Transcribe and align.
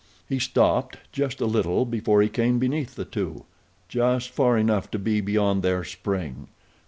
He 0.27 0.39
stopped 0.39 0.97
just 1.11 1.41
a 1.41 1.45
little 1.45 1.85
before 1.85 2.23
he 2.23 2.27
came 2.27 2.57
beneath 2.57 2.95
the 2.95 3.05
two—just 3.05 4.31
far 4.31 4.57
enough 4.57 4.89
to 4.89 4.97
be 4.97 5.21
beyond 5.21 5.61
their 5.61 5.83
spring. 5.83 6.47